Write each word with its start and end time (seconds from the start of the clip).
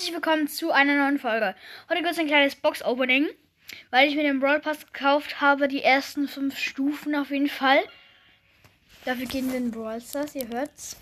herzlich 0.00 0.14
willkommen 0.14 0.48
zu 0.48 0.72
einer 0.72 0.96
neuen 0.96 1.18
Folge. 1.18 1.54
Heute 1.90 2.00
gibt 2.00 2.12
es 2.12 2.18
ein 2.18 2.26
kleines 2.26 2.56
Box-Opening, 2.56 3.28
weil 3.90 4.08
ich 4.08 4.14
mir 4.16 4.22
den 4.22 4.40
Brawl 4.40 4.58
Pass 4.58 4.86
gekauft 4.86 5.42
habe, 5.42 5.68
die 5.68 5.82
ersten 5.82 6.26
fünf 6.26 6.56
Stufen 6.56 7.14
auf 7.14 7.30
jeden 7.30 7.50
Fall. 7.50 7.80
Dafür 9.04 9.26
gehen 9.26 9.50
wir 9.50 9.58
in 9.58 9.70
Brawl 9.70 10.00
Stars, 10.00 10.34
ihr 10.34 10.48
hört's. 10.48 10.96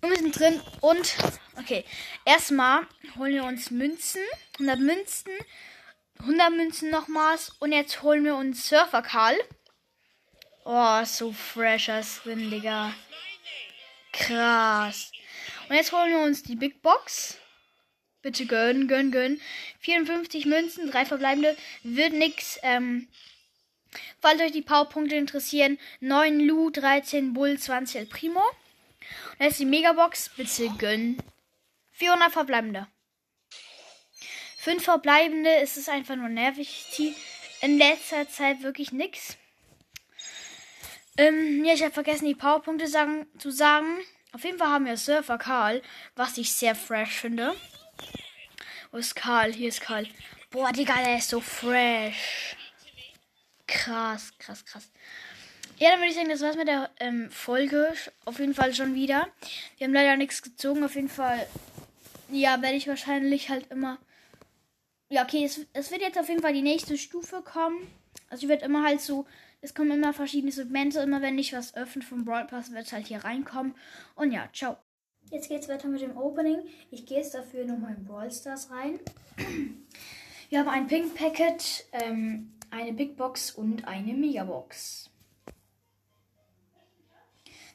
Und 0.00 0.10
wir 0.10 0.16
sind 0.16 0.36
drin 0.36 0.60
und, 0.80 1.14
okay, 1.60 1.84
erstmal 2.24 2.88
holen 3.16 3.34
wir 3.34 3.44
uns 3.44 3.70
Münzen, 3.70 4.22
100 4.54 4.80
Münzen, 4.80 5.30
100 6.18 6.50
Münzen 6.50 6.90
nochmals 6.90 7.50
und 7.60 7.70
jetzt 7.70 8.02
holen 8.02 8.24
wir 8.24 8.34
uns 8.34 8.68
Surfer 8.68 9.02
Karl. 9.02 9.36
Oh, 10.64 11.04
so 11.04 11.30
fresher 11.30 12.02
Skin, 12.02 12.50
Digga. 12.50 12.92
Krass. 14.12 15.13
Und 15.68 15.76
jetzt 15.76 15.92
holen 15.92 16.10
wir 16.10 16.20
uns 16.20 16.42
die 16.42 16.56
Big 16.56 16.82
Box. 16.82 17.38
Bitte 18.22 18.46
gönnen, 18.46 18.88
gönnen, 18.88 19.12
gönnen. 19.12 19.40
54 19.80 20.46
Münzen, 20.46 20.90
drei 20.90 21.04
verbleibende. 21.04 21.56
Wird 21.82 22.12
nix. 22.12 22.58
Ähm, 22.62 23.08
falls 24.20 24.40
euch 24.40 24.52
die 24.52 24.62
Powerpunkte 24.62 25.16
interessieren, 25.16 25.78
9 26.00 26.40
Lu, 26.40 26.70
13 26.70 27.34
Bull, 27.34 27.58
20 27.58 27.96
El 27.96 28.06
Primo. 28.06 28.40
Und 29.38 29.44
jetzt 29.44 29.60
die 29.60 29.66
Megabox. 29.66 30.30
Bitte 30.36 30.70
gönnen. 30.78 31.22
400 31.92 32.32
verbleibende. 32.32 32.86
5 34.58 34.82
verbleibende 34.82 35.54
ist 35.56 35.76
es 35.76 35.88
einfach 35.90 36.16
nur 36.16 36.28
nervig. 36.28 37.14
In 37.60 37.78
letzter 37.78 38.28
Zeit 38.28 38.62
wirklich 38.62 38.92
nix. 38.92 39.36
Ähm, 41.16 41.64
ja, 41.64 41.74
ich 41.74 41.82
habe 41.82 41.92
vergessen, 41.92 42.26
die 42.26 42.34
Powerpunkte 42.34 42.88
sagen, 42.88 43.26
zu 43.38 43.50
sagen. 43.50 44.00
Auf 44.34 44.42
jeden 44.42 44.58
Fall 44.58 44.66
haben 44.68 44.86
wir 44.86 44.96
Surfer 44.96 45.38
Karl, 45.38 45.80
was 46.16 46.38
ich 46.38 46.52
sehr 46.52 46.74
fresh 46.74 47.20
finde. 47.20 47.54
Wo 48.90 48.98
ist 48.98 49.14
Karl? 49.14 49.52
Hier 49.52 49.68
ist 49.68 49.80
Karl. 49.80 50.08
Boah, 50.50 50.72
Digga, 50.72 50.96
der 51.04 51.18
ist 51.18 51.30
so 51.30 51.40
fresh. 51.40 52.56
Krass, 53.68 54.32
krass, 54.38 54.64
krass. 54.64 54.90
Ja, 55.78 55.90
dann 55.90 56.00
würde 56.00 56.08
ich 56.08 56.16
sagen, 56.16 56.28
das 56.28 56.40
war's 56.40 56.56
mit 56.56 56.66
der 56.66 56.90
ähm, 56.98 57.30
Folge. 57.30 57.94
Auf 58.24 58.40
jeden 58.40 58.54
Fall 58.54 58.74
schon 58.74 58.96
wieder. 58.96 59.28
Wir 59.78 59.86
haben 59.86 59.94
leider 59.94 60.16
nichts 60.16 60.42
gezogen. 60.42 60.82
Auf 60.82 60.96
jeden 60.96 61.08
Fall, 61.08 61.46
ja, 62.28 62.60
werde 62.60 62.74
ich 62.74 62.88
wahrscheinlich 62.88 63.50
halt 63.50 63.70
immer. 63.70 63.98
Ja, 65.10 65.22
okay, 65.22 65.44
es, 65.44 65.60
es 65.74 65.92
wird 65.92 66.02
jetzt 66.02 66.18
auf 66.18 66.28
jeden 66.28 66.42
Fall 66.42 66.54
die 66.54 66.62
nächste 66.62 66.98
Stufe 66.98 67.40
kommen. 67.40 67.88
Also 68.30 68.46
ich 68.46 68.48
werde 68.48 68.64
immer 68.64 68.84
halt 68.84 69.00
so 69.00 69.26
es 69.64 69.74
kommen 69.74 69.92
immer 69.92 70.12
verschiedene 70.12 70.52
Segmente. 70.52 71.00
Immer 71.00 71.22
wenn 71.22 71.38
ich 71.38 71.54
was 71.54 71.74
öffne 71.74 72.02
vom 72.02 72.26
Brawl 72.26 72.44
Pass, 72.44 72.72
wird 72.72 72.84
es 72.84 72.92
halt 72.92 73.06
hier 73.06 73.24
reinkommen. 73.24 73.74
Und 74.14 74.30
ja, 74.30 74.46
ciao. 74.52 74.76
Jetzt 75.30 75.48
geht's 75.48 75.68
weiter 75.68 75.88
mit 75.88 76.02
dem 76.02 76.18
Opening. 76.18 76.58
Ich 76.90 77.06
gehe 77.06 77.16
jetzt 77.16 77.34
dafür 77.34 77.64
nochmal 77.64 77.94
in 77.96 78.04
Brawl 78.04 78.30
Stars 78.30 78.70
rein. 78.70 79.00
Wir 80.50 80.58
haben 80.58 80.68
ein 80.68 80.86
Pink 80.86 81.14
Packet, 81.14 81.86
ähm, 81.92 82.52
eine 82.70 82.92
Big 82.92 83.16
Box 83.16 83.52
und 83.52 83.88
eine 83.88 84.12
Megabox. 84.12 85.08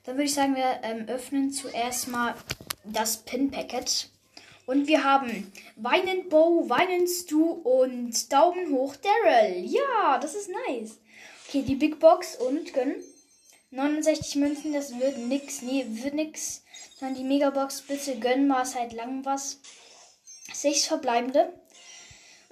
Dann 0.03 0.15
würde 0.15 0.25
ich 0.25 0.33
sagen, 0.35 0.55
wir 0.55 0.79
ähm, 0.83 1.07
öffnen 1.07 1.51
zuerst 1.51 2.07
mal 2.07 2.35
das 2.83 3.23
Pin 3.23 3.49
Packet. 3.49 4.11
Und 4.67 4.87
wir 4.87 5.03
haben 5.03 5.51
Weinen 5.75 6.29
Bow, 6.29 6.69
Weinen 6.69 7.07
Stu 7.07 7.49
und 7.49 8.31
Daumen 8.31 8.71
hoch 8.71 8.95
Daryl. 8.95 9.65
Ja, 9.65 10.19
das 10.19 10.35
ist 10.35 10.51
nice. 10.67 10.99
Okay, 11.49 11.63
die 11.63 11.73
Big 11.73 11.99
Box 11.99 12.35
und 12.35 12.75
gönnen. 12.75 13.03
69 13.71 14.35
Münzen, 14.35 14.71
das 14.71 14.99
wird 14.99 15.17
nix. 15.17 15.63
Nee, 15.63 15.83
wird 15.87 16.13
nix. 16.13 16.63
Dann 16.99 17.15
die 17.15 17.23
Megabox, 17.23 17.81
bitte 17.81 18.19
gönnen 18.19 18.47
mal 18.47 18.67
seit 18.67 18.93
langem 18.93 19.25
was. 19.25 19.57
Sechs 20.53 20.85
verbleibende. 20.85 21.51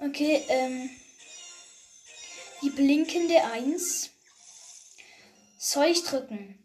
Okay, 0.00 0.42
ähm. 0.48 0.90
Die 2.60 2.70
blinkende 2.70 3.40
1. 3.44 4.10
Soll 5.60 5.86
ich 5.86 6.02
drücken? 6.02 6.58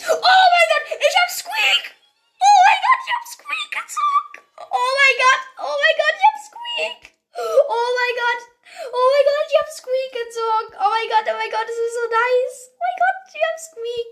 Oh 0.00 0.10
mein 0.10 0.68
Gott, 0.72 0.98
ich 0.98 1.16
hab 1.16 1.30
Squeak! 1.30 1.94
Oh 2.40 2.58
mein 2.66 2.80
Gott, 2.82 3.00
ich 3.06 3.14
hab 3.14 3.24
Squeak 3.28 3.70
gezogen! 3.70 4.48
Oh 4.58 4.90
mein 4.98 5.16
Gott, 5.22 5.42
oh 5.58 5.76
mein 5.78 5.96
Gott, 5.96 6.16
ich 6.18 6.26
hab 6.26 6.38
Squeak! 6.42 7.14
Oh 7.38 7.86
mein 7.94 8.16
Gott! 8.16 8.52
Oh 8.90 9.08
mein 9.12 9.24
Gott, 9.24 9.46
ich 9.48 9.58
hab 9.60 9.68
Squeak 9.68 10.12
gezogen. 10.12 10.74
Oh 10.80 10.90
mein 10.90 11.08
Gott, 11.08 11.26
oh 11.28 11.36
mein 11.36 11.50
Gott, 11.50 11.68
das 11.68 11.76
ist 11.76 11.94
so 11.94 12.06
nice. 12.08 12.58
Oh 12.72 12.80
mein 12.82 12.98
Gott, 12.98 13.18
ich 13.28 13.42
hab 13.46 13.58
Squeak. 13.60 14.10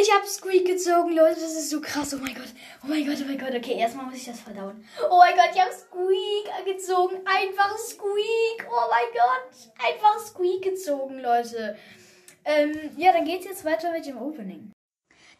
Ich 0.00 0.08
hab 0.12 0.26
Squeak 0.26 0.66
gezogen, 0.66 1.12
Leute. 1.12 1.40
Das 1.40 1.52
ist 1.52 1.70
so 1.70 1.79
krass. 1.90 2.14
Oh 2.14 2.18
mein 2.18 2.34
Gott. 2.34 2.52
Oh 2.82 2.86
mein 2.86 3.06
Gott, 3.06 3.18
oh 3.20 3.24
mein 3.26 3.38
Gott. 3.38 3.54
Okay, 3.54 3.78
erstmal 3.78 4.06
muss 4.06 4.16
ich 4.16 4.24
das 4.24 4.40
verdauen. 4.40 4.84
Oh 5.10 5.18
mein 5.18 5.34
Gott, 5.34 5.50
ich 5.52 5.60
hab 5.60 5.72
Squeak 5.72 6.64
gezogen. 6.64 7.16
Einfach 7.26 7.76
Squeak. 7.76 8.66
Oh 8.68 8.90
mein 8.90 9.12
Gott. 9.12 9.72
Einfach 9.84 10.18
Squeak 10.18 10.62
gezogen, 10.62 11.20
Leute. 11.20 11.76
Ähm, 12.44 12.90
ja, 12.96 13.12
dann 13.12 13.24
geht's 13.24 13.46
jetzt 13.46 13.64
weiter 13.64 13.92
mit 13.92 14.06
dem 14.06 14.20
Opening. 14.20 14.72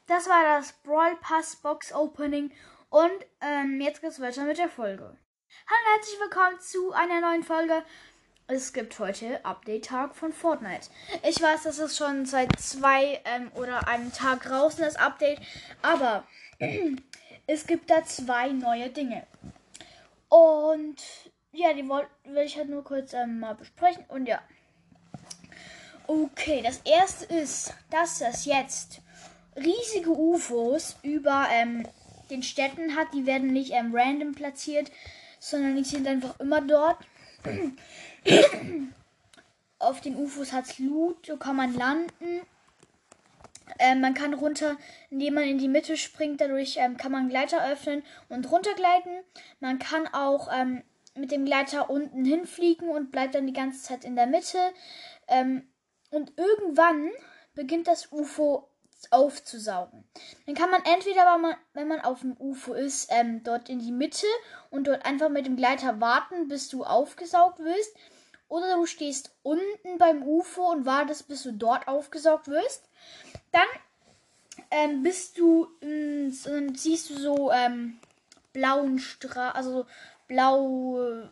Das 0.06 0.28
war 0.28 0.43
das 0.43 0.72
Brawl 0.83 1.16
Pass 1.21 1.56
Box 1.56 1.93
Opening. 1.93 2.53
Und 2.89 3.27
ähm, 3.41 3.81
jetzt 3.81 4.00
geht's 4.00 4.21
weiter 4.21 4.44
mit 4.44 4.59
der 4.59 4.69
Folge. 4.69 5.16
Hallo, 5.66 5.94
herzlich 5.94 6.21
willkommen 6.21 6.60
zu 6.60 6.93
einer 6.93 7.21
neuen 7.21 7.44
Folge 7.44 7.84
es 8.53 8.72
gibt 8.72 8.99
heute 8.99 9.44
Update-Tag 9.44 10.16
von 10.16 10.33
Fortnite. 10.33 10.88
Ich 11.28 11.41
weiß, 11.41 11.62
das 11.62 11.78
ist 11.78 11.97
schon 11.97 12.27
seit 12.27 12.59
zwei 12.59 13.21
ähm, 13.25 13.50
oder 13.55 13.87
einem 13.87 14.12
Tag 14.12 14.43
draußen, 14.43 14.83
das 14.83 14.97
Update. 14.97 15.38
Aber 15.83 16.25
es 17.47 17.66
gibt 17.66 17.91
da 17.91 18.05
zwei 18.05 18.49
neue 18.49 18.91
Dinge. 18.91 19.25
Und 20.28 20.97
ja, 21.53 21.72
die 21.72 21.89
will 21.89 22.44
ich 22.44 22.56
halt 22.56 22.69
nur 22.69 22.83
kurz 22.83 23.12
ähm, 23.12 23.41
mal 23.41 23.55
besprechen. 23.55 24.05
Und 24.09 24.27
ja. 24.27 24.41
Okay, 26.09 26.60
das 26.62 26.81
erste 26.84 27.27
ist, 27.27 27.72
dass 27.91 28.21
es 28.21 28.47
jetzt 28.47 29.00
riesige 29.56 30.10
UFOs 30.10 30.97
über 31.03 31.47
ähm, 31.53 31.87
den 32.31 32.43
Städten 32.43 32.97
hat. 32.97 33.15
Die 33.15 33.27
werden 33.27 33.53
nicht 33.53 33.72
ähm, 33.72 33.93
random 33.94 34.34
platziert, 34.34 34.91
sondern 35.39 35.77
die 35.77 35.84
sind 35.84 36.09
einfach 36.09 36.39
immer 36.41 36.60
dort. 36.60 36.99
Auf 39.78 40.01
den 40.01 40.17
UFOs 40.17 40.53
hat 40.53 40.67
es 40.67 40.78
Loot, 40.78 41.27
so 41.27 41.37
kann 41.37 41.56
man 41.56 41.75
landen. 41.75 42.41
Ähm, 43.78 44.01
man 44.01 44.15
kann 44.15 44.34
runter, 44.34 44.77
indem 45.11 45.34
man 45.34 45.45
in 45.45 45.59
die 45.59 45.69
Mitte 45.69 45.97
springt, 45.97 46.41
dadurch 46.41 46.77
ähm, 46.78 46.97
kann 46.97 47.12
man 47.12 47.28
Gleiter 47.28 47.65
öffnen 47.67 48.03
und 48.28 48.51
runtergleiten. 48.51 49.12
Man 49.61 49.78
kann 49.78 50.06
auch 50.09 50.49
ähm, 50.53 50.83
mit 51.15 51.31
dem 51.31 51.45
Gleiter 51.45 51.91
unten 51.91 52.25
hinfliegen 52.25 52.89
und 52.89 53.11
bleibt 53.11 53.34
dann 53.34 53.47
die 53.47 53.53
ganze 53.53 53.83
Zeit 53.83 54.05
in 54.05 54.17
der 54.17 54.27
Mitte. 54.27 54.59
Ähm, 55.28 55.69
und 56.11 56.33
irgendwann 56.37 57.11
beginnt 57.55 57.87
das 57.87 58.12
UFO 58.12 58.70
aufzusaugen. 59.11 60.05
Dann 60.47 60.55
kann 60.55 60.71
man 60.71 60.84
entweder, 60.84 61.25
wenn 61.72 61.88
man, 61.88 62.00
auf 62.00 62.21
dem 62.21 62.37
UFO 62.38 62.75
ist, 62.75 63.09
ähm, 63.11 63.43
dort 63.43 63.69
in 63.69 63.78
die 63.78 63.93
Mitte 63.93 64.27
und 64.71 64.87
dort 64.87 65.05
einfach 65.05 65.28
mit 65.28 65.47
dem 65.47 65.56
Gleiter 65.56 66.00
warten, 66.00 66.49
bis 66.49 66.69
du 66.69 66.84
aufgesaugt 66.84 67.59
wirst. 67.60 67.94
Oder 68.49 68.75
du 68.75 68.87
stehst 68.87 69.31
unten 69.43 69.99
beim 69.99 70.22
UFO 70.22 70.71
und 70.71 70.84
wartest, 70.84 71.28
bis 71.28 71.44
du 71.44 71.53
dort 71.53 71.87
aufgesaugt 71.89 72.49
wirst. 72.49 72.89
Dann 73.53 73.69
ähm, 74.71 75.03
bist 75.03 75.39
du, 75.39 75.69
äh, 75.81 76.31
siehst 76.31 77.10
du 77.10 77.19
so 77.19 77.53
ähm, 77.53 77.99
blauen 78.53 78.98
Strahl, 78.98 79.53
also 79.53 79.86
blau, 80.27 81.28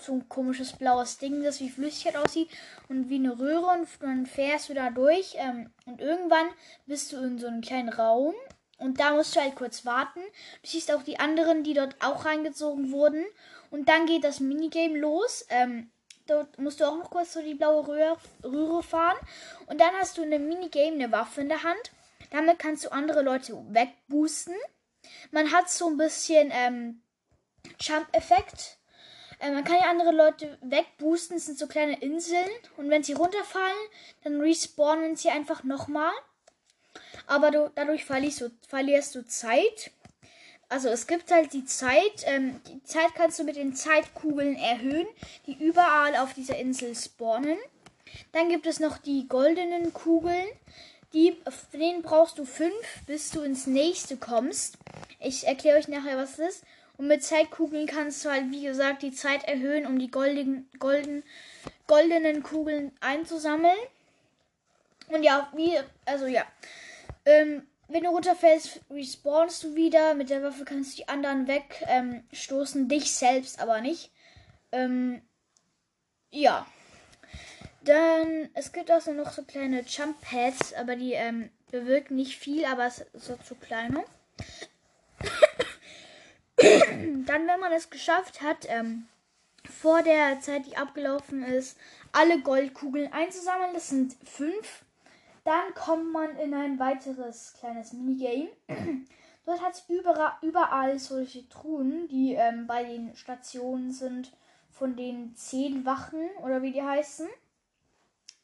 so 0.00 0.14
ein 0.14 0.28
komisches 0.28 0.72
blaues 0.72 1.18
Ding, 1.18 1.42
das 1.42 1.60
wie 1.60 1.70
Flüssigkeit 1.70 2.16
aussieht 2.16 2.50
und 2.88 3.08
wie 3.08 3.16
eine 3.16 3.38
Röhre 3.38 3.66
und 3.78 3.88
dann 4.00 4.26
fährst 4.26 4.68
du 4.68 4.74
da 4.74 4.90
durch 4.90 5.36
ähm, 5.38 5.70
und 5.86 6.00
irgendwann 6.00 6.46
bist 6.86 7.12
du 7.12 7.16
in 7.18 7.38
so 7.38 7.46
einem 7.46 7.60
kleinen 7.60 7.88
Raum 7.88 8.34
und 8.78 9.00
da 9.00 9.12
musst 9.12 9.36
du 9.36 9.40
halt 9.40 9.54
kurz 9.54 9.86
warten. 9.86 10.20
Du 10.62 10.68
siehst 10.68 10.92
auch 10.92 11.02
die 11.02 11.20
anderen, 11.20 11.62
die 11.62 11.74
dort 11.74 11.96
auch 12.00 12.24
reingezogen 12.24 12.90
wurden 12.90 13.24
und 13.70 13.88
dann 13.88 14.06
geht 14.06 14.24
das 14.24 14.40
Minigame 14.40 14.98
los. 14.98 15.46
Ähm, 15.48 15.90
Dort 16.26 16.58
musst 16.58 16.80
du 16.80 16.84
auch 16.84 16.96
noch 16.96 17.10
kurz 17.10 17.34
so 17.34 17.42
die 17.42 17.54
blaue 17.54 17.86
Röhre, 17.86 18.82
fahren. 18.82 19.16
Und 19.66 19.80
dann 19.80 19.92
hast 20.00 20.16
du 20.16 20.22
eine 20.22 20.38
Minigame, 20.38 20.94
eine 20.94 21.12
Waffe 21.12 21.42
in 21.42 21.48
der 21.48 21.62
Hand. 21.62 21.92
Damit 22.30 22.58
kannst 22.58 22.84
du 22.84 22.92
andere 22.92 23.22
Leute 23.22 23.52
wegboosten. 23.68 24.54
Man 25.32 25.52
hat 25.52 25.68
so 25.68 25.88
ein 25.88 25.98
bisschen 25.98 26.50
ähm, 26.50 27.02
Jump-Effekt. 27.78 28.78
Äh, 29.44 29.52
man 29.52 29.64
kann 29.64 29.76
ja 29.76 29.90
andere 29.90 30.12
Leute 30.12 30.58
wegboosten. 30.62 31.36
Das 31.36 31.46
sind 31.46 31.58
so 31.58 31.66
kleine 31.66 32.00
Inseln. 32.00 32.48
Und 32.76 32.90
wenn 32.90 33.02
sie 33.02 33.12
runterfallen, 33.12 33.88
dann 34.22 34.40
respawnen 34.40 35.16
sie 35.16 35.30
einfach 35.30 35.64
nochmal. 35.64 36.12
Aber 37.26 37.50
du, 37.50 37.70
dadurch 37.74 38.04
verlierst 38.04 38.40
du, 38.40 38.50
verlierst 38.68 39.14
du 39.14 39.26
Zeit. 39.26 39.90
Also 40.68 40.88
es 40.88 41.06
gibt 41.06 41.30
halt 41.30 41.52
die 41.52 41.64
Zeit. 41.64 42.24
Ähm, 42.24 42.60
die 42.68 42.82
Zeit 42.84 43.14
kannst 43.14 43.38
du 43.38 43.44
mit 43.44 43.56
den 43.56 43.74
Zeitkugeln 43.74 44.56
erhöhen, 44.56 45.06
die 45.46 45.56
überall 45.62 46.16
auf 46.16 46.34
dieser 46.34 46.56
Insel 46.56 46.94
spawnen. 46.94 47.58
Dann 48.32 48.48
gibt 48.48 48.66
es 48.66 48.80
noch 48.80 48.98
die 48.98 49.28
goldenen 49.28 49.92
Kugeln. 49.92 50.46
Die, 51.12 51.36
denen 51.72 52.02
brauchst 52.02 52.38
du 52.38 52.44
fünf, 52.44 52.74
bis 53.06 53.30
du 53.30 53.42
ins 53.42 53.68
nächste 53.68 54.16
kommst. 54.16 54.78
Ich 55.24 55.46
erkläre 55.46 55.78
euch 55.78 55.88
nachher, 55.88 56.16
was 56.16 56.38
es 56.38 56.56
ist. 56.56 56.64
Und 56.96 57.08
mit 57.08 57.24
Zeitkugeln 57.24 57.86
kannst 57.86 58.24
du 58.24 58.30
halt, 58.30 58.50
wie 58.50 58.62
gesagt, 58.62 59.02
die 59.02 59.12
Zeit 59.12 59.44
erhöhen, 59.44 59.86
um 59.86 59.98
die 59.98 60.10
goldigen, 60.10 60.68
golden, 60.78 61.24
goldenen 61.86 62.42
Kugeln 62.42 62.92
einzusammeln. 63.00 63.76
Und 65.08 65.22
ja, 65.22 65.50
wie, 65.56 65.76
also 66.04 66.26
ja. 66.26 66.44
Ähm, 67.24 67.66
wenn 67.88 68.04
du 68.04 68.10
runterfällst, 68.10 68.80
respawnst 68.90 69.64
du 69.64 69.74
wieder. 69.74 70.14
Mit 70.14 70.30
der 70.30 70.42
Waffe 70.42 70.64
kannst 70.64 70.92
du 70.92 71.02
die 71.02 71.08
anderen 71.08 71.46
wegstoßen, 71.48 72.82
ähm, 72.82 72.88
dich 72.88 73.12
selbst 73.12 73.60
aber 73.60 73.80
nicht. 73.80 74.10
Ähm, 74.72 75.20
ja. 76.30 76.66
Dann, 77.82 78.48
es 78.54 78.72
gibt 78.72 78.90
auch 78.90 79.04
noch 79.06 79.32
so 79.32 79.42
kleine 79.42 79.82
Jump 79.82 80.20
Pads, 80.22 80.72
aber 80.74 80.96
die 80.96 81.12
ähm, 81.12 81.50
bewirken 81.70 82.16
nicht 82.16 82.38
viel, 82.38 82.64
aber 82.64 82.86
es 82.86 83.00
ist 83.00 83.26
so 83.26 83.36
zu 83.36 83.54
kleiner. 83.56 84.04
Dann, 87.34 87.48
wenn 87.48 87.58
man 87.58 87.72
es 87.72 87.90
geschafft 87.90 88.42
hat, 88.42 88.64
ähm, 88.68 89.08
vor 89.68 90.02
der 90.04 90.38
Zeit, 90.38 90.66
die 90.66 90.76
abgelaufen 90.76 91.42
ist, 91.42 91.76
alle 92.12 92.40
Goldkugeln 92.40 93.12
einzusammeln, 93.12 93.74
das 93.74 93.88
sind 93.88 94.14
fünf. 94.24 94.84
Dann 95.42 95.74
kommt 95.74 96.12
man 96.12 96.36
in 96.36 96.54
ein 96.54 96.78
weiteres 96.78 97.54
kleines 97.58 97.92
Minigame. 97.92 98.50
Dort 99.46 99.60
hat 99.62 99.72
es 99.72 99.82
überall, 100.42 100.96
solche 101.00 101.48
Truhen, 101.48 102.06
die 102.06 102.34
ähm, 102.34 102.68
bei 102.68 102.84
den 102.84 103.16
Stationen 103.16 103.90
sind 103.90 104.30
von 104.70 104.94
den 104.94 105.34
zehn 105.34 105.84
Wachen 105.84 106.30
oder 106.40 106.62
wie 106.62 106.70
die 106.70 106.84
heißen. 106.84 107.28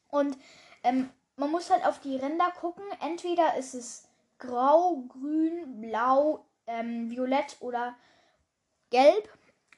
Und 0.09 0.37
ähm, 0.83 1.09
man 1.37 1.49
muss 1.49 1.69
halt 1.69 1.85
auf 1.85 2.01
die 2.01 2.17
Ränder 2.17 2.51
gucken. 2.59 2.83
Entweder 2.99 3.55
ist 3.55 3.73
es 3.73 4.09
grau, 4.37 4.97
grün, 5.07 5.79
blau, 5.79 6.43
ähm, 6.67 7.09
violett 7.09 7.55
oder 7.61 7.95
gelb. 8.91 9.27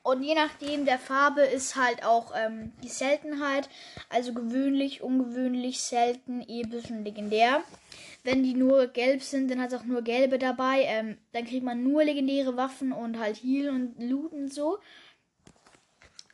Und 0.05 0.21
je 0.21 0.35
nachdem 0.35 0.83
der 0.83 0.99
Farbe 0.99 1.41
ist 1.41 1.77
halt 1.77 2.03
auch 2.03 2.33
ähm, 2.35 2.73
die 2.83 2.89
Seltenheit. 2.89 3.69
Also 4.09 4.33
gewöhnlich, 4.33 5.01
ungewöhnlich, 5.01 5.81
selten, 5.81 6.41
episch 6.41 6.91
und 6.91 7.05
legendär. 7.05 7.63
Wenn 8.23 8.43
die 8.43 8.53
nur 8.53 8.87
gelb 8.87 9.23
sind, 9.23 9.49
dann 9.49 9.61
hat 9.61 9.71
es 9.71 9.79
auch 9.79 9.85
nur 9.85 10.01
gelbe 10.01 10.37
dabei. 10.39 10.81
Ähm, 10.83 11.17
dann 11.31 11.45
kriegt 11.45 11.63
man 11.63 11.83
nur 11.83 12.03
legendäre 12.03 12.57
Waffen 12.57 12.91
und 12.91 13.17
halt 13.17 13.37
Heal 13.37 13.69
und 13.69 13.95
Loot 13.97 14.33
und 14.33 14.53
so. 14.53 14.79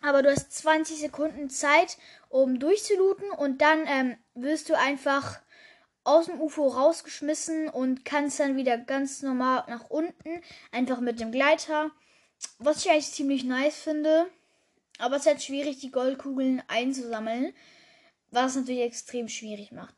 Aber 0.02 0.24
du 0.24 0.32
hast 0.32 0.52
20 0.52 0.98
Sekunden 0.98 1.50
Zeit, 1.50 1.98
um 2.30 2.60
durchzulooten 2.60 3.30
und 3.32 3.62
dann 3.62 3.86
ähm, 3.86 4.18
wirst 4.34 4.70
du 4.70 4.78
einfach 4.78 5.40
aus 6.04 6.26
dem 6.26 6.40
UFO 6.40 6.68
rausgeschmissen 6.68 7.70
und 7.70 8.06
kannst 8.06 8.40
dann 8.40 8.56
wieder 8.56 8.78
ganz 8.78 9.22
normal 9.22 9.64
nach 9.68 9.90
unten, 9.90 10.42
einfach 10.72 11.02
mit 11.02 11.20
dem 11.20 11.32
Gleiter. 11.32 11.92
Was 12.60 12.86
ich 12.86 12.92
eigentlich 12.92 13.12
ziemlich 13.12 13.44
nice 13.44 13.78
finde. 13.80 14.30
Aber 14.98 15.16
es 15.16 15.22
ist 15.22 15.28
halt 15.28 15.44
schwierig, 15.44 15.80
die 15.80 15.92
Goldkugeln 15.92 16.62
einzusammeln. 16.68 17.54
Was 18.32 18.56
natürlich 18.56 18.82
extrem 18.82 19.28
schwierig 19.28 19.72
macht. 19.72 19.96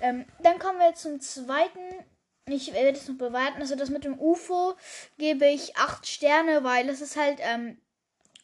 Ähm, 0.00 0.24
dann 0.42 0.58
kommen 0.58 0.78
wir 0.78 0.94
zum 0.94 1.20
zweiten. 1.20 2.04
Ich 2.46 2.72
werde 2.72 2.98
es 2.98 3.08
noch 3.08 3.16
bewerten. 3.16 3.60
Also 3.60 3.76
das 3.76 3.90
mit 3.90 4.04
dem 4.04 4.18
UFO 4.18 4.74
gebe 5.18 5.46
ich 5.46 5.76
8 5.76 6.06
Sterne, 6.06 6.64
weil 6.64 6.88
es 6.88 7.00
ist 7.00 7.16
halt 7.16 7.38
ähm, 7.40 7.78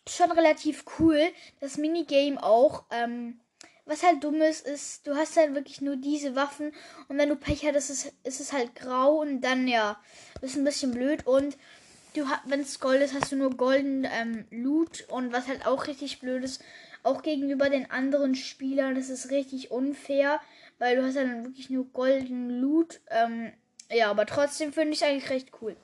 schon 0.07 0.31
relativ 0.31 0.85
cool. 0.99 1.33
Das 1.61 1.79
Minigame 1.79 2.43
auch. 2.43 2.85
Ähm, 2.91 3.41
was 3.87 4.03
halt 4.03 4.25
dumm 4.25 4.41
ist, 4.41 4.67
ist, 4.67 5.07
du 5.07 5.15
hast 5.15 5.37
halt 5.37 5.55
wirklich 5.55 5.81
nur 5.83 5.97
diese 5.97 6.35
Waffen 6.35 6.73
und 7.09 7.19
wenn 7.19 7.29
du 7.29 7.37
Pech 7.37 7.67
hast, 7.67 7.77
ist 7.77 7.91
es, 7.91 8.13
ist 8.23 8.41
es 8.41 8.53
halt 8.53 8.75
grau 8.75 9.21
und 9.21 9.43
dann 9.43 9.69
ja, 9.69 10.01
ist 10.41 10.57
ein 10.57 10.65
bisschen 10.65 10.93
blöd 10.93 11.27
und 11.27 11.59
du 12.15 12.25
wenn 12.47 12.61
es 12.61 12.81
Gold 12.81 13.03
ist, 13.03 13.15
hast 13.15 13.33
du 13.33 13.37
nur 13.37 13.51
golden 13.51 14.05
ähm, 14.05 14.47
Loot 14.51 15.05
und 15.09 15.33
was 15.33 15.49
halt 15.49 15.67
auch 15.67 15.87
richtig 15.87 16.21
blöd 16.21 16.45
ist, 16.45 16.63
auch 17.03 17.23
gegenüber 17.23 17.69
den 17.69 17.91
anderen 17.91 18.35
Spielern, 18.35 18.95
das 18.95 19.11
ist 19.11 19.31
richtig 19.31 19.71
unfair, 19.71 20.41
weil 20.79 20.97
du 20.97 21.05
hast 21.05 21.17
dann 21.17 21.45
wirklich 21.45 21.71
nur 21.71 21.85
golden 21.93 22.61
Loot. 22.61 23.01
Ähm, 23.11 23.53
ja, 23.91 24.11
aber 24.11 24.27
trotzdem 24.27 24.73
finde 24.73 24.95
ich 24.95 25.05
eigentlich 25.05 25.31
recht 25.31 25.51
cool. 25.61 25.77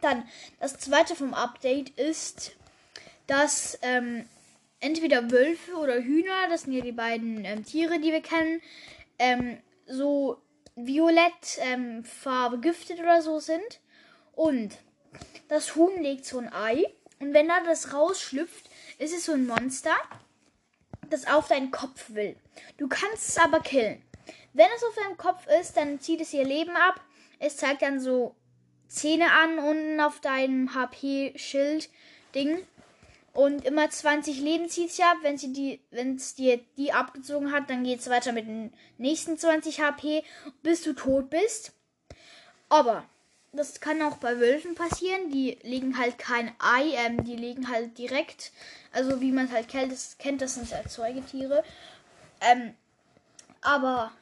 Dann, 0.00 0.24
das 0.58 0.78
zweite 0.78 1.14
vom 1.14 1.34
Update 1.34 1.90
ist, 1.90 2.52
dass 3.26 3.78
ähm, 3.82 4.24
entweder 4.80 5.30
Wölfe 5.30 5.76
oder 5.76 6.02
Hühner, 6.02 6.48
das 6.48 6.62
sind 6.62 6.72
ja 6.72 6.80
die 6.80 6.92
beiden 6.92 7.44
ähm, 7.44 7.64
Tiere, 7.64 8.00
die 8.00 8.12
wir 8.12 8.22
kennen, 8.22 8.62
ähm, 9.18 9.58
so 9.86 10.40
violett 10.74 11.58
ähm, 11.58 12.02
Farbe 12.04 12.58
giftet 12.60 12.98
oder 12.98 13.20
so 13.20 13.38
sind. 13.40 13.80
Und 14.32 14.78
das 15.50 15.74
Huhn 15.74 16.00
legt 16.00 16.24
so 16.24 16.38
ein 16.38 16.50
Ei. 16.52 16.86
Und 17.18 17.34
wenn 17.34 17.48
da 17.48 17.60
das 17.60 17.92
rausschlüpft, 17.92 18.70
ist 18.98 19.12
es 19.12 19.26
so 19.26 19.32
ein 19.32 19.46
Monster, 19.46 19.94
das 21.10 21.26
auf 21.26 21.48
deinen 21.48 21.70
Kopf 21.70 22.10
will. 22.10 22.36
Du 22.78 22.88
kannst 22.88 23.28
es 23.28 23.36
aber 23.36 23.60
killen. 23.60 24.00
Wenn 24.54 24.68
es 24.74 24.84
auf 24.84 24.94
deinem 24.94 25.16
Kopf 25.18 25.46
ist, 25.60 25.76
dann 25.76 26.00
zieht 26.00 26.20
es 26.20 26.32
ihr 26.32 26.44
Leben 26.44 26.76
ab. 26.76 27.00
Es 27.38 27.56
zeigt 27.56 27.82
dann 27.82 28.00
so 28.00 28.34
Zähne 28.88 29.32
an 29.32 29.58
unten 29.58 30.00
auf 30.00 30.20
deinem 30.20 30.74
HP-Schild-Ding. 30.74 32.66
Und 33.32 33.64
immer 33.64 33.90
20 33.90 34.40
Leben 34.40 34.68
zieht 34.68 34.92
sie 34.92 35.02
ab. 35.02 35.18
Wenn 35.22 35.36
sie 35.36 35.52
die, 35.52 35.80
wenn 35.90 36.14
es 36.14 36.36
dir 36.36 36.60
die 36.76 36.92
abgezogen 36.92 37.52
hat, 37.52 37.68
dann 37.70 37.84
geht 37.84 38.00
es 38.00 38.08
weiter 38.08 38.32
mit 38.32 38.46
den 38.46 38.72
nächsten 38.98 39.36
20 39.36 39.80
HP, 39.80 40.24
bis 40.62 40.82
du 40.82 40.94
tot 40.94 41.28
bist. 41.28 41.72
Aber 42.68 43.04
das 43.52 43.80
kann 43.80 44.02
auch 44.02 44.16
bei 44.16 44.38
Wölfen 44.38 44.74
passieren. 44.74 45.30
Die 45.30 45.58
legen 45.62 45.98
halt 45.98 46.18
kein 46.18 46.52
Ei, 46.58 46.94
ähm, 46.94 47.24
die 47.24 47.36
legen 47.36 47.68
halt 47.68 47.98
direkt. 47.98 48.52
Also 48.92 49.20
wie 49.20 49.32
man 49.32 49.46
es 49.46 49.52
halt 49.52 49.68
kennt, 49.68 49.92
das, 49.92 50.18
kennt, 50.18 50.42
das 50.42 50.54
sind 50.54 50.70
Erzeugetiere. 50.70 51.64
Ähm, 52.40 52.74
aber 53.60 54.12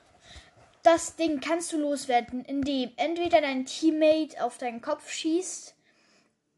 das 0.82 1.16
Ding 1.16 1.40
kannst 1.40 1.72
du 1.72 1.78
loswerden, 1.78 2.44
indem 2.44 2.90
entweder 2.96 3.40
dein 3.40 3.66
Teammate 3.66 4.42
auf 4.42 4.58
deinen 4.58 4.80
Kopf 4.80 5.10
schießt 5.10 5.74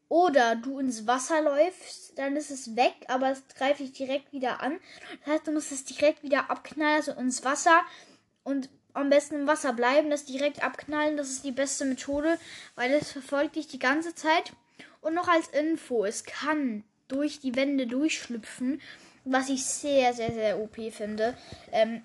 oder 0.07 0.55
du 0.55 0.79
ins 0.79 1.07
Wasser 1.07 1.41
läufst, 1.41 2.17
dann 2.17 2.35
ist 2.35 2.51
es 2.51 2.75
weg, 2.75 2.93
aber 3.07 3.31
es 3.31 3.43
greift 3.55 3.79
dich 3.79 3.93
direkt 3.93 4.33
wieder 4.33 4.61
an. 4.61 4.79
Das 5.23 5.33
heißt, 5.33 5.47
du 5.47 5.51
musst 5.51 5.71
es 5.71 5.85
direkt 5.85 6.23
wieder 6.23 6.49
abknallen, 6.49 6.97
also 6.97 7.13
ins 7.13 7.43
Wasser 7.43 7.81
und 8.43 8.69
am 8.93 9.09
besten 9.09 9.35
im 9.35 9.47
Wasser 9.47 9.73
bleiben, 9.73 10.09
das 10.09 10.25
direkt 10.25 10.63
abknallen. 10.63 11.17
Das 11.17 11.29
ist 11.29 11.43
die 11.43 11.51
beste 11.51 11.85
Methode, 11.85 12.37
weil 12.75 12.91
es 12.91 13.11
verfolgt 13.11 13.55
dich 13.55 13.67
die 13.67 13.79
ganze 13.79 14.15
Zeit. 14.15 14.53
Und 15.01 15.13
noch 15.13 15.27
als 15.27 15.47
Info, 15.49 16.05
es 16.05 16.23
kann 16.23 16.83
durch 17.07 17.39
die 17.39 17.55
Wände 17.55 17.87
durchschlüpfen, 17.87 18.81
was 19.25 19.49
ich 19.49 19.65
sehr, 19.65 20.13
sehr, 20.13 20.31
sehr 20.31 20.59
OP 20.59 20.75
finde. 20.91 21.37
Ähm, 21.71 22.03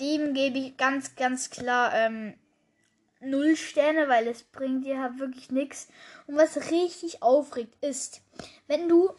dem 0.00 0.34
gebe 0.34 0.58
ich 0.58 0.76
ganz, 0.76 1.16
ganz 1.16 1.50
klar 1.50 1.92
ähm, 1.94 2.34
null 3.20 3.56
Sterne, 3.56 4.08
weil 4.08 4.28
es 4.28 4.42
bringt 4.44 4.84
dir 4.84 5.00
halt 5.00 5.18
wirklich 5.18 5.50
nichts. 5.50 5.88
Und 6.26 6.36
was 6.36 6.70
richtig 6.70 7.22
aufregt 7.22 7.74
ist, 7.84 8.22
wenn 8.66 8.88
du 8.88 9.10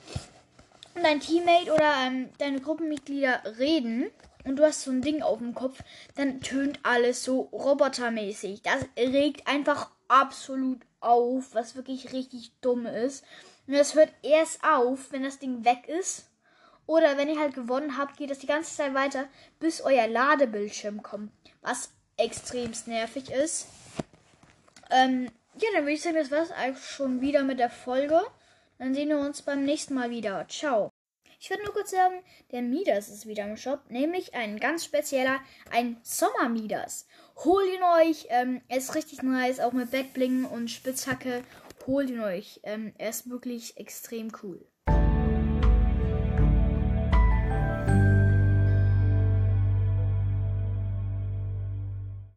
und 0.95 1.03
dein 1.03 1.19
Teammate 1.19 1.71
oder 1.73 1.93
ähm, 2.05 2.29
deine 2.39 2.59
Gruppenmitglieder 2.59 3.41
reden 3.57 4.09
und 4.49 4.55
du 4.55 4.65
hast 4.65 4.81
so 4.81 4.91
ein 4.91 5.01
Ding 5.01 5.21
auf 5.21 5.37
dem 5.37 5.53
Kopf, 5.53 5.81
dann 6.15 6.41
tönt 6.41 6.79
alles 6.83 7.23
so 7.23 7.41
robotermäßig. 7.53 8.61
Das 8.63 8.85
regt 8.97 9.47
einfach 9.47 9.91
absolut 10.07 10.81
auf, 10.99 11.53
was 11.53 11.75
wirklich 11.75 12.11
richtig 12.13 12.51
dumm 12.61 12.85
ist. 12.85 13.23
Und 13.67 13.75
das 13.75 13.95
hört 13.95 14.11
erst 14.23 14.63
auf, 14.63 15.11
wenn 15.11 15.23
das 15.23 15.39
Ding 15.39 15.63
weg 15.63 15.87
ist. 15.87 16.25
Oder 16.87 17.17
wenn 17.17 17.29
ihr 17.29 17.39
halt 17.39 17.53
gewonnen 17.53 17.97
habt, 17.97 18.17
geht 18.17 18.31
das 18.31 18.39
die 18.39 18.47
ganze 18.47 18.75
Zeit 18.75 18.95
weiter, 18.95 19.25
bis 19.59 19.81
euer 19.81 20.07
Ladebildschirm 20.07 21.03
kommt. 21.03 21.31
Was 21.61 21.91
extremst 22.17 22.87
nervig 22.87 23.29
ist. 23.29 23.67
Ähm, 24.89 25.29
ja, 25.55 25.69
dann 25.73 25.83
würde 25.83 25.93
ich 25.93 26.01
sagen, 26.01 26.15
das 26.15 26.31
war 26.31 26.41
es 26.41 26.51
eigentlich 26.51 26.83
schon 26.83 27.21
wieder 27.21 27.43
mit 27.43 27.59
der 27.59 27.69
Folge. 27.69 28.21
Dann 28.79 28.95
sehen 28.95 29.09
wir 29.09 29.19
uns 29.19 29.43
beim 29.43 29.63
nächsten 29.65 29.93
Mal 29.93 30.09
wieder. 30.09 30.47
Ciao. 30.47 30.88
Ich 31.41 31.49
würde 31.49 31.63
nur 31.63 31.73
kurz 31.73 31.91
sagen, 31.91 32.21
der 32.51 32.61
Midas 32.61 33.07
ist 33.07 33.25
wieder 33.25 33.45
im 33.45 33.55
Shop, 33.55 33.79
nämlich 33.89 34.35
ein 34.35 34.59
ganz 34.59 34.83
spezieller, 34.83 35.39
ein 35.71 35.97
Sommer 36.03 36.49
Midas. 36.49 37.07
Holt 37.37 37.69
ihn 37.69 37.81
euch, 37.81 38.27
ähm, 38.29 38.61
er 38.67 38.77
ist 38.77 38.93
richtig 38.93 39.23
nice, 39.23 39.61
auch 39.61 39.71
mit 39.71 39.91
Backbling 39.91 40.43
und 40.43 40.69
Spitzhacke. 40.69 41.43
Holt 41.87 42.09
ihn 42.09 42.19
euch, 42.19 42.59
ähm, 42.63 42.93
er 42.97 43.09
ist 43.09 43.29
wirklich 43.29 43.77
extrem 43.77 44.31
cool. 44.43 44.68